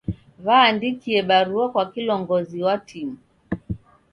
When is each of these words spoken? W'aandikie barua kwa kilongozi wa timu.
W'aandikie 0.45 1.21
barua 1.29 1.65
kwa 1.73 1.83
kilongozi 1.93 2.57
wa 2.65 2.75
timu. 2.87 3.17